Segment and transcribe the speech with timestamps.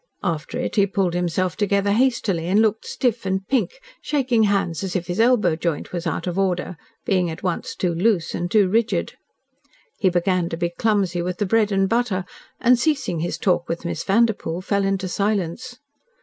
[0.23, 4.95] After it he pulled himself together hastily, and looked stiff and pink, shaking hands as
[4.95, 8.67] if his elbow joint was out of order, being at once too loose and too
[8.67, 9.13] rigid.
[9.99, 12.25] He began to be clumsy with the bread and butter,
[12.59, 15.77] and, ceasing his talk with Miss Vanderpoel, fell into silence.